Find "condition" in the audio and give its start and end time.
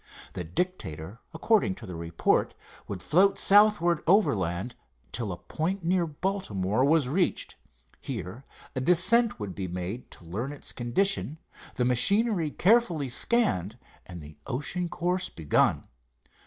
10.71-11.37